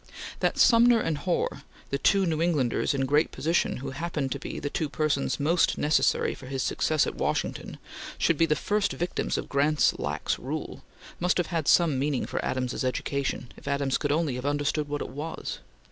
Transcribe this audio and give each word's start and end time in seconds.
That 0.39 0.57
Sumner 0.57 0.99
and 0.99 1.15
Hoar, 1.15 1.61
the 1.91 1.99
two 1.99 2.25
New 2.25 2.41
Englanders 2.41 2.95
in 2.95 3.05
great 3.05 3.31
position 3.31 3.77
who 3.77 3.91
happened 3.91 4.31
to 4.31 4.39
be 4.39 4.57
the 4.57 4.67
two 4.71 4.89
persons 4.89 5.39
most 5.39 5.77
necessary 5.77 6.33
for 6.33 6.47
his 6.47 6.63
success 6.63 7.05
at 7.05 7.13
Washington, 7.13 7.77
should 8.17 8.35
be 8.35 8.47
the 8.47 8.55
first 8.55 8.93
victims 8.93 9.37
of 9.37 9.47
Grant's 9.47 9.99
lax 9.99 10.39
rule, 10.39 10.83
must 11.19 11.37
have 11.37 11.47
had 11.53 11.67
some 11.67 11.99
meaning 11.99 12.25
for 12.25 12.43
Adams's 12.43 12.83
education, 12.83 13.51
if 13.55 13.67
Adams 13.67 13.99
could 13.99 14.11
only 14.11 14.33
have 14.37 14.43
understood 14.47 14.87
what 14.89 15.03
it 15.03 15.09
was. 15.09 15.59